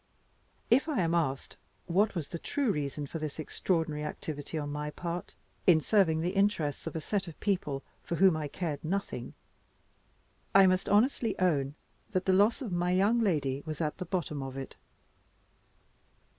If 0.71 0.89
I 0.89 0.99
am 1.01 1.13
asked 1.13 1.57
what 1.85 2.15
was 2.15 2.29
the 2.29 2.39
true 2.39 2.71
reason 2.71 3.05
for 3.05 3.19
this 3.19 3.37
extraordinary 3.37 4.03
activity 4.03 4.57
on 4.57 4.71
my 4.71 4.89
part, 4.89 5.35
in 5.67 5.79
serving 5.79 6.21
the 6.21 6.31
interests 6.31 6.87
of 6.87 6.95
a 6.95 6.99
set 7.01 7.27
of 7.27 7.39
people 7.39 7.83
for 8.01 8.15
whom 8.15 8.35
I 8.35 8.47
cared 8.47 8.83
nothing, 8.83 9.35
I 10.55 10.65
must 10.65 10.89
honestly 10.89 11.37
own 11.37 11.75
that 12.13 12.25
the 12.25 12.33
loss 12.33 12.63
of 12.63 12.71
my 12.71 12.89
young 12.89 13.19
lady 13.21 13.61
was 13.63 13.79
at 13.79 13.99
the 13.99 14.05
bottom 14.05 14.41
of 14.41 14.57
it. 14.57 14.75